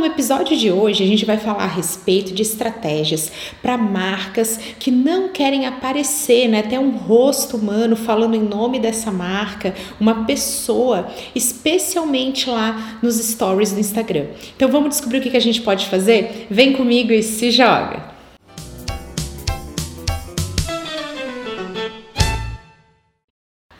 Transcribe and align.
No 0.00 0.06
episódio 0.06 0.56
de 0.56 0.72
hoje, 0.72 1.04
a 1.04 1.06
gente 1.06 1.26
vai 1.26 1.36
falar 1.36 1.64
a 1.64 1.66
respeito 1.66 2.32
de 2.32 2.40
estratégias 2.40 3.30
para 3.60 3.76
marcas 3.76 4.58
que 4.78 4.90
não 4.90 5.28
querem 5.28 5.66
aparecer, 5.66 6.48
né? 6.48 6.62
Ter 6.62 6.78
um 6.78 6.92
rosto 6.96 7.58
humano 7.58 7.94
falando 7.94 8.34
em 8.34 8.40
nome 8.40 8.80
dessa 8.80 9.12
marca, 9.12 9.74
uma 10.00 10.24
pessoa, 10.24 11.08
especialmente 11.34 12.48
lá 12.48 12.98
nos 13.02 13.16
stories 13.16 13.72
do 13.72 13.80
Instagram. 13.80 14.28
Então, 14.56 14.70
vamos 14.70 14.88
descobrir 14.88 15.18
o 15.18 15.20
que 15.20 15.36
a 15.36 15.38
gente 15.38 15.60
pode 15.60 15.84
fazer? 15.84 16.46
Vem 16.50 16.72
comigo 16.72 17.12
e 17.12 17.22
se 17.22 17.50
joga! 17.50 18.09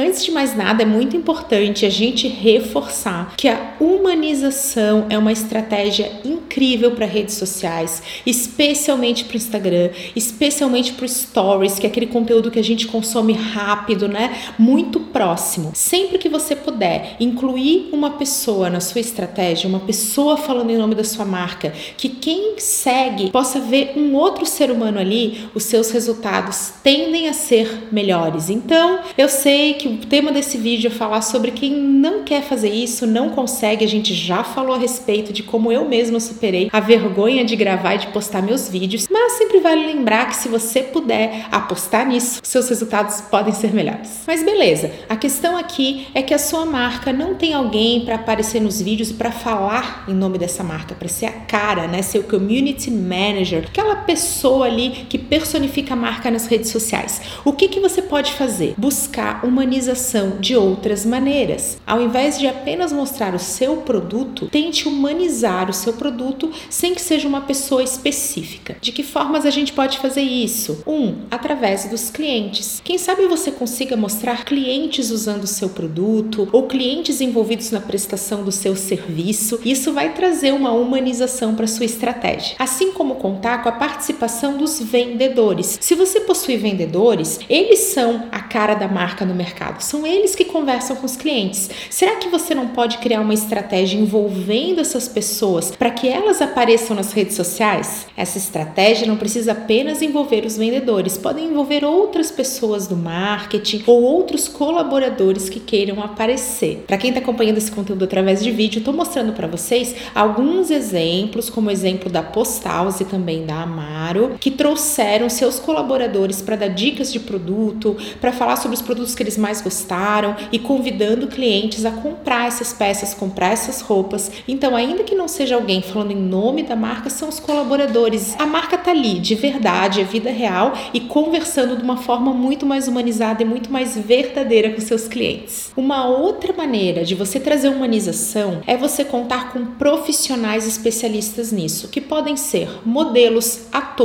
Antes 0.00 0.24
de 0.24 0.30
mais 0.30 0.56
nada, 0.56 0.84
é 0.84 0.86
muito 0.86 1.16
importante 1.16 1.84
a 1.84 1.90
gente 1.90 2.28
reforçar 2.28 3.34
que 3.36 3.48
a 3.48 3.72
humanização 3.80 5.06
é 5.10 5.18
uma 5.18 5.32
estratégia 5.32 6.20
incrível 6.24 6.92
para 6.92 7.04
redes 7.04 7.34
sociais, 7.34 8.00
especialmente 8.24 9.24
para 9.24 9.34
o 9.34 9.36
Instagram, 9.36 9.90
especialmente 10.14 10.92
para 10.92 11.08
Stories, 11.08 11.80
que 11.80 11.86
é 11.86 11.90
aquele 11.90 12.06
conteúdo 12.06 12.48
que 12.48 12.60
a 12.60 12.62
gente 12.62 12.86
consome 12.86 13.32
rápido, 13.32 14.06
né? 14.06 14.38
Muito 14.56 15.00
próximo. 15.00 15.72
Sempre 15.74 16.16
que 16.18 16.28
você 16.28 16.54
puder 16.54 17.16
incluir 17.18 17.88
uma 17.90 18.10
pessoa 18.10 18.70
na 18.70 18.78
sua 18.78 19.00
estratégia, 19.00 19.68
uma 19.68 19.80
pessoa 19.80 20.36
falando 20.36 20.70
em 20.70 20.76
nome 20.76 20.94
da 20.94 21.02
sua 21.02 21.24
marca, 21.24 21.72
que 21.96 22.08
quem 22.08 22.54
segue 22.58 23.32
possa 23.32 23.58
ver 23.58 23.94
um 23.96 24.14
outro 24.14 24.46
ser 24.46 24.70
humano 24.70 25.00
ali, 25.00 25.48
os 25.56 25.64
seus 25.64 25.90
resultados 25.90 26.74
tendem 26.84 27.28
a 27.28 27.32
ser 27.32 27.88
melhores. 27.90 28.48
Então, 28.48 29.00
eu 29.16 29.28
sei 29.28 29.74
que 29.74 29.87
o 29.94 30.06
tema 30.06 30.30
desse 30.30 30.58
vídeo 30.58 30.88
é 30.88 30.90
falar 30.90 31.22
sobre 31.22 31.50
quem 31.50 31.72
não 31.72 32.22
quer 32.22 32.42
fazer 32.42 32.70
isso, 32.70 33.06
não 33.06 33.30
consegue. 33.30 33.84
A 33.84 33.88
gente 33.88 34.14
já 34.14 34.44
falou 34.44 34.74
a 34.74 34.78
respeito 34.78 35.32
de 35.32 35.42
como 35.42 35.72
eu 35.72 35.88
mesma 35.88 36.20
superei 36.20 36.68
a 36.72 36.80
vergonha 36.80 37.44
de 37.44 37.56
gravar 37.56 37.94
e 37.94 37.98
de 37.98 38.06
postar 38.08 38.42
meus 38.42 38.68
vídeos, 38.68 39.08
mas 39.10 39.32
sempre 39.32 39.60
vale 39.60 39.86
lembrar 39.86 40.28
que 40.28 40.36
se 40.36 40.48
você 40.48 40.82
puder 40.82 41.46
apostar 41.50 42.06
nisso, 42.06 42.40
seus 42.42 42.68
resultados 42.68 43.20
podem 43.22 43.52
ser 43.52 43.72
melhores. 43.72 44.22
Mas 44.26 44.42
beleza, 44.42 44.90
a 45.08 45.16
questão 45.16 45.56
aqui 45.56 46.06
é 46.14 46.22
que 46.22 46.34
a 46.34 46.38
sua 46.38 46.64
marca 46.66 47.12
não 47.12 47.34
tem 47.34 47.54
alguém 47.54 48.04
para 48.04 48.16
aparecer 48.16 48.60
nos 48.60 48.80
vídeos 48.80 49.12
para 49.12 49.30
falar 49.30 50.04
em 50.08 50.14
nome 50.14 50.38
dessa 50.38 50.62
marca, 50.62 50.94
para 50.94 51.08
ser 51.08 51.26
cara, 51.48 51.88
né, 51.88 52.02
ser 52.02 52.18
o 52.18 52.24
community 52.24 52.90
manager, 52.90 53.64
aquela 53.66 53.96
pessoa 53.96 54.66
ali 54.66 55.06
que 55.08 55.18
personifica 55.18 55.94
a 55.94 55.96
marca 55.96 56.30
nas 56.30 56.46
redes 56.46 56.70
sociais. 56.70 57.22
O 57.44 57.52
que 57.52 57.68
que 57.68 57.80
você 57.80 58.02
pode 58.02 58.32
fazer? 58.32 58.74
Buscar 58.76 59.44
humanização 59.44 60.36
de 60.38 60.54
outras 60.54 61.06
maneiras. 61.06 61.78
Ao 61.86 62.02
invés 62.02 62.38
de 62.38 62.46
apenas 62.46 62.92
mostrar 62.92 63.34
o 63.34 63.38
seu 63.38 63.78
produto, 63.78 64.46
tente 64.48 64.86
humanizar 64.86 65.70
o 65.70 65.72
seu 65.72 65.94
produto 65.94 66.50
sem 66.68 66.94
que 66.94 67.00
seja 67.00 67.26
uma 67.26 67.40
pessoa 67.40 67.82
específica. 67.82 68.76
De 68.80 68.92
que 68.92 69.02
formas 69.02 69.46
a 69.46 69.50
gente 69.50 69.72
pode 69.72 69.98
fazer 69.98 70.22
isso? 70.22 70.82
Um, 70.86 71.16
através 71.30 71.86
dos 71.86 72.10
clientes. 72.10 72.82
Quem 72.84 72.98
sabe 72.98 73.26
você 73.26 73.50
consiga 73.50 73.96
mostrar 73.96 74.44
clientes 74.44 75.10
usando 75.10 75.44
o 75.44 75.46
seu 75.46 75.70
produto 75.70 76.48
ou 76.52 76.64
clientes 76.64 77.20
envolvidos 77.20 77.70
na 77.70 77.80
prestação 77.80 78.44
do 78.44 78.52
seu 78.52 78.76
serviço. 78.76 79.60
Isso 79.64 79.92
vai 79.92 80.12
trazer 80.12 80.52
uma 80.52 80.72
humanização 80.72 81.37
para 81.54 81.66
sua 81.66 81.84
estratégia. 81.84 82.56
Assim 82.58 82.92
como 82.92 83.16
contar 83.16 83.62
com 83.62 83.68
a 83.68 83.72
participação 83.72 84.56
dos 84.56 84.80
vendedores. 84.80 85.78
Se 85.80 85.94
você 85.94 86.20
possui 86.20 86.56
vendedores, 86.56 87.40
eles 87.48 87.78
são 87.78 88.24
a 88.32 88.40
cara 88.40 88.74
da 88.74 88.88
marca 88.88 89.24
no 89.24 89.34
mercado. 89.34 89.80
São 89.80 90.06
eles 90.06 90.34
que 90.34 90.44
conversam 90.44 90.96
com 90.96 91.06
os 91.06 91.16
clientes. 91.16 91.70
Será 91.90 92.16
que 92.16 92.28
você 92.28 92.54
não 92.54 92.68
pode 92.68 92.98
criar 92.98 93.20
uma 93.20 93.34
estratégia 93.34 93.98
envolvendo 93.98 94.80
essas 94.80 95.08
pessoas 95.08 95.70
para 95.70 95.90
que 95.90 96.08
elas 96.08 96.42
apareçam 96.42 96.96
nas 96.96 97.12
redes 97.12 97.36
sociais? 97.36 98.06
Essa 98.16 98.38
estratégia 98.38 99.06
não 99.06 99.16
precisa 99.16 99.52
apenas 99.52 100.02
envolver 100.02 100.44
os 100.44 100.56
vendedores, 100.56 101.16
podem 101.16 101.46
envolver 101.46 101.84
outras 101.84 102.30
pessoas 102.30 102.86
do 102.86 102.96
marketing 102.96 103.84
ou 103.86 104.02
outros 104.02 104.48
colaboradores 104.48 105.48
que 105.48 105.60
queiram 105.60 106.02
aparecer. 106.02 106.84
Para 106.86 106.96
quem 106.96 107.10
está 107.10 107.20
acompanhando 107.20 107.58
esse 107.58 107.70
conteúdo 107.70 108.04
através 108.04 108.42
de 108.42 108.50
vídeo, 108.50 108.78
estou 108.78 108.94
mostrando 108.94 109.32
para 109.32 109.46
vocês 109.46 109.94
alguns 110.14 110.70
exemplos, 110.70 111.27
como 111.50 111.68
o 111.68 111.70
exemplo 111.70 112.10
da 112.10 112.22
Posthouse 112.22 113.02
e 113.02 113.06
também 113.06 113.44
da 113.44 113.62
Amaro, 114.08 114.36
que 114.40 114.50
trouxeram 114.50 115.28
seus 115.28 115.58
colaboradores 115.58 116.40
para 116.40 116.56
dar 116.56 116.68
dicas 116.68 117.12
de 117.12 117.20
produto, 117.20 117.96
para 118.20 118.32
falar 118.32 118.56
sobre 118.56 118.74
os 118.74 118.82
produtos 118.82 119.14
que 119.14 119.22
eles 119.22 119.36
mais 119.36 119.48
mais 119.48 119.62
gostaram 119.62 120.36
e 120.52 120.58
convidando 120.58 121.26
clientes 121.26 121.84
a 121.84 121.90
comprar 121.90 122.48
essas 122.48 122.72
peças, 122.72 123.14
comprar 123.14 123.52
essas 123.52 123.80
roupas. 123.80 124.30
Então, 124.46 124.76
ainda 124.76 125.02
que 125.02 125.14
não 125.14 125.26
seja 125.26 125.54
alguém 125.54 125.82
falando 125.82 126.12
em 126.12 126.16
nome 126.16 126.62
da 126.62 126.76
marca, 126.76 127.10
são 127.10 127.28
os 127.28 127.40
colaboradores. 127.40 128.36
A 128.38 128.46
marca 128.46 128.76
tá 128.76 128.90
ali 128.90 129.18
de 129.18 129.34
verdade, 129.34 130.00
é 130.00 130.04
vida 130.04 130.30
real 130.30 130.72
e 130.92 131.00
conversando 131.00 131.76
de 131.76 131.82
uma 131.82 131.96
forma 131.96 132.32
muito 132.32 132.66
mais 132.66 132.88
humanizada 132.88 133.42
e 133.42 133.46
muito 133.46 133.72
mais 133.72 133.96
verdadeira 133.96 134.70
com 134.70 134.80
seus 134.80 135.08
clientes. 135.08 135.72
Uma 135.76 136.06
outra 136.06 136.52
maneira 136.52 137.04
de 137.04 137.14
você 137.14 137.40
trazer 137.40 137.68
humanização 137.68 138.60
é 138.66 138.76
você 138.76 139.04
contar 139.04 139.52
com 139.52 139.64
profissionais 139.64 140.66
especialistas 140.66 141.52
nisso, 141.52 141.88
que 141.88 142.00
podem 142.00 142.36
ser 142.36 142.68
modelos, 142.84 143.62
atores 143.72 143.97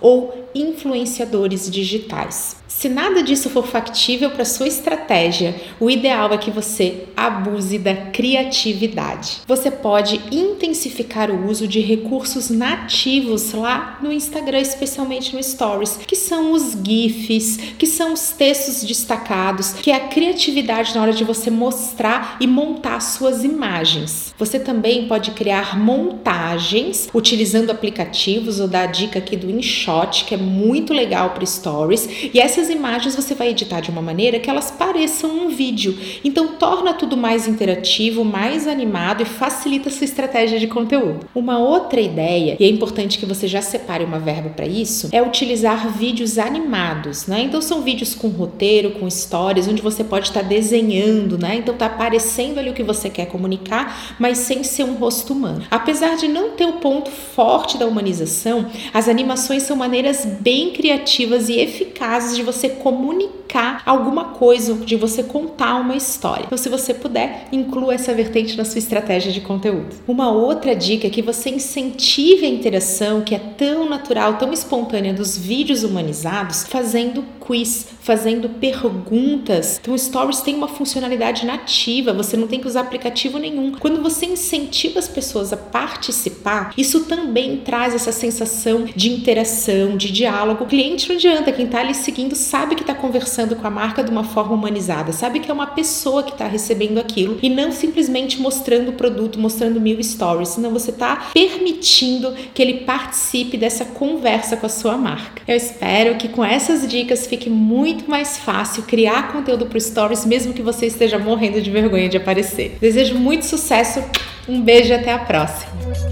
ou 0.00 0.48
influenciadores 0.54 1.70
digitais. 1.70 2.57
Se 2.68 2.86
nada 2.86 3.22
disso 3.22 3.48
for 3.48 3.66
factível 3.66 4.30
para 4.30 4.44
sua 4.44 4.68
estratégia, 4.68 5.54
o 5.80 5.90
ideal 5.90 6.30
é 6.34 6.36
que 6.36 6.50
você 6.50 7.04
abuse 7.16 7.78
da 7.78 7.96
criatividade. 7.96 9.38
Você 9.46 9.70
pode 9.70 10.20
intensificar 10.30 11.30
o 11.30 11.48
uso 11.48 11.66
de 11.66 11.80
recursos 11.80 12.50
nativos 12.50 13.52
lá 13.52 13.98
no 14.02 14.12
Instagram, 14.12 14.60
especialmente 14.60 15.34
no 15.34 15.42
Stories, 15.42 15.98
que 16.06 16.14
são 16.14 16.52
os 16.52 16.76
GIFs, 16.84 17.56
que 17.78 17.86
são 17.86 18.12
os 18.12 18.30
textos 18.32 18.84
destacados, 18.84 19.72
que 19.72 19.90
é 19.90 19.94
a 19.94 20.08
criatividade 20.08 20.94
na 20.94 21.00
hora 21.00 21.12
de 21.14 21.24
você 21.24 21.50
mostrar 21.50 22.36
e 22.38 22.46
montar 22.46 23.00
suas 23.00 23.44
imagens. 23.44 24.34
Você 24.38 24.60
também 24.60 25.08
pode 25.08 25.30
criar 25.30 25.78
montagens 25.78 27.08
utilizando 27.14 27.70
aplicativos, 27.70 28.60
ou 28.60 28.68
dar 28.68 28.82
a 28.82 28.86
dica 28.86 29.18
aqui 29.18 29.36
do 29.36 29.50
InShot, 29.50 30.26
que 30.26 30.34
é 30.34 30.38
muito 30.38 30.92
legal 30.92 31.30
para 31.30 31.46
Stories, 31.46 32.06
e 32.34 32.38
essas 32.38 32.57
essas 32.58 32.70
imagens 32.70 33.14
você 33.14 33.34
vai 33.34 33.50
editar 33.50 33.80
de 33.80 33.90
uma 33.90 34.02
maneira 34.02 34.40
que 34.40 34.50
elas 34.50 34.70
pareçam 34.70 35.30
um 35.30 35.48
vídeo. 35.48 35.96
Então 36.24 36.48
torna 36.48 36.92
tudo 36.92 37.16
mais 37.16 37.46
interativo, 37.46 38.24
mais 38.24 38.66
animado 38.66 39.22
e 39.22 39.26
facilita 39.26 39.88
a 39.88 39.92
sua 39.92 40.04
estratégia 40.04 40.58
de 40.58 40.66
conteúdo. 40.66 41.28
Uma 41.34 41.58
outra 41.58 42.00
ideia, 42.00 42.56
e 42.58 42.64
é 42.64 42.68
importante 42.68 43.18
que 43.18 43.26
você 43.26 43.46
já 43.46 43.62
separe 43.62 44.04
uma 44.04 44.18
verba 44.18 44.50
para 44.50 44.66
isso, 44.66 45.08
é 45.12 45.22
utilizar 45.22 45.88
vídeos 45.92 46.36
animados, 46.36 47.26
né? 47.28 47.42
Então 47.42 47.62
são 47.62 47.82
vídeos 47.82 48.14
com 48.14 48.28
roteiro, 48.28 48.90
com 48.92 49.06
histórias, 49.06 49.68
onde 49.68 49.80
você 49.80 50.02
pode 50.02 50.28
estar 50.28 50.42
tá 50.42 50.48
desenhando, 50.48 51.38
né? 51.38 51.56
Então 51.56 51.76
tá 51.76 51.86
aparecendo 51.86 52.58
ali 52.58 52.70
o 52.70 52.74
que 52.74 52.82
você 52.82 53.08
quer 53.08 53.26
comunicar, 53.26 54.16
mas 54.18 54.38
sem 54.38 54.64
ser 54.64 54.82
um 54.82 54.94
rosto 54.94 55.32
humano. 55.32 55.64
Apesar 55.70 56.16
de 56.16 56.26
não 56.26 56.50
ter 56.50 56.64
o 56.64 56.74
ponto 56.74 57.10
forte 57.10 57.78
da 57.78 57.86
humanização, 57.86 58.66
as 58.92 59.08
animações 59.08 59.62
são 59.62 59.76
maneiras 59.76 60.24
bem 60.24 60.70
criativas 60.72 61.48
e 61.48 61.58
eficazes 61.60 62.34
de 62.34 62.47
você 62.52 62.70
você 62.70 63.28
comunicar 63.48 63.82
alguma 63.86 64.26
coisa, 64.26 64.74
de 64.74 64.94
você 64.94 65.22
contar 65.22 65.76
uma 65.76 65.96
história. 65.96 66.44
Então, 66.44 66.58
se 66.58 66.68
você 66.68 66.92
puder, 66.92 67.48
inclua 67.50 67.94
essa 67.94 68.12
vertente 68.12 68.56
na 68.56 68.64
sua 68.64 68.78
estratégia 68.78 69.32
de 69.32 69.40
conteúdo. 69.40 69.96
Uma 70.06 70.30
outra 70.30 70.76
dica 70.76 71.06
é 71.06 71.10
que 71.10 71.22
você 71.22 71.50
incentive 71.50 72.44
a 72.44 72.48
interação 72.48 73.22
que 73.22 73.34
é 73.34 73.38
tão 73.38 73.88
natural, 73.88 74.34
tão 74.34 74.52
espontânea 74.52 75.14
dos 75.14 75.36
vídeos 75.36 75.82
humanizados, 75.82 76.64
fazendo 76.64 77.24
quiz, 77.40 77.88
fazendo 78.00 78.48
perguntas. 78.48 79.78
Então, 79.80 79.96
Stories 79.96 80.40
tem 80.40 80.54
uma 80.54 80.68
funcionalidade 80.68 81.46
nativa, 81.46 82.12
você 82.12 82.36
não 82.36 82.46
tem 82.46 82.60
que 82.60 82.66
usar 82.66 82.80
aplicativo 82.80 83.38
nenhum. 83.38 83.72
Quando 83.72 84.02
você 84.02 84.26
incentiva 84.26 84.98
as 84.98 85.08
pessoas 85.08 85.52
a 85.52 85.56
participar, 85.56 86.72
isso 86.76 87.04
também 87.04 87.58
traz 87.58 87.94
essa 87.94 88.12
sensação 88.12 88.84
de 88.94 89.10
interação, 89.10 89.96
de 89.96 90.12
diálogo. 90.12 90.64
O 90.64 90.66
cliente 90.66 91.08
não 91.08 91.16
adianta, 91.16 91.52
quem 91.52 91.64
está 91.64 91.80
ali 91.80 91.94
seguindo 91.94 92.34
sabe 92.34 92.74
que 92.74 92.82
está 92.82 92.94
conversando 93.38 93.56
com 93.56 93.66
a 93.66 93.70
marca 93.70 94.02
de 94.02 94.10
uma 94.10 94.24
forma 94.24 94.54
humanizada, 94.54 95.12
sabe 95.12 95.38
que 95.38 95.50
é 95.50 95.54
uma 95.54 95.68
pessoa 95.68 96.22
que 96.24 96.32
está 96.32 96.46
recebendo 96.48 96.98
aquilo 96.98 97.38
e 97.40 97.48
não 97.48 97.70
simplesmente 97.70 98.40
mostrando 98.40 98.88
o 98.88 98.92
produto, 98.92 99.38
mostrando 99.38 99.80
mil 99.80 100.02
stories, 100.02 100.48
senão 100.48 100.70
você 100.72 100.90
está 100.90 101.28
permitindo 101.32 102.34
que 102.52 102.60
ele 102.60 102.80
participe 102.80 103.56
dessa 103.56 103.84
conversa 103.84 104.56
com 104.56 104.66
a 104.66 104.68
sua 104.68 104.96
marca. 104.96 105.42
Eu 105.46 105.56
espero 105.56 106.16
que 106.16 106.28
com 106.28 106.44
essas 106.44 106.86
dicas 106.88 107.26
fique 107.26 107.48
muito 107.48 108.10
mais 108.10 108.38
fácil 108.38 108.82
criar 108.82 109.32
conteúdo 109.32 109.66
para 109.66 109.78
stories, 109.78 110.24
mesmo 110.24 110.52
que 110.52 110.62
você 110.62 110.86
esteja 110.86 111.18
morrendo 111.18 111.60
de 111.60 111.70
vergonha 111.70 112.08
de 112.08 112.16
aparecer. 112.16 112.76
Desejo 112.80 113.14
muito 113.14 113.46
sucesso, 113.46 114.02
um 114.48 114.60
beijo 114.60 114.90
e 114.90 114.94
até 114.94 115.12
a 115.12 115.18
próxima! 115.18 116.07